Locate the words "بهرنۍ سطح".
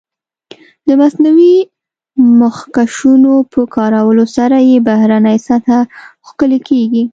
4.87-5.73